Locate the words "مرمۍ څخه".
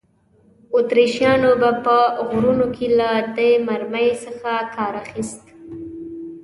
3.67-4.51